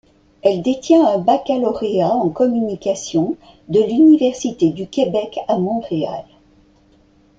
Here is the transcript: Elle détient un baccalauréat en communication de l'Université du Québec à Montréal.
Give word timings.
Elle 0.41 0.63
détient 0.63 1.05
un 1.05 1.19
baccalauréat 1.19 2.09
en 2.15 2.29
communication 2.31 3.37
de 3.69 3.81
l'Université 3.83 4.71
du 4.71 4.87
Québec 4.87 5.37
à 5.47 5.59
Montréal. 5.59 6.23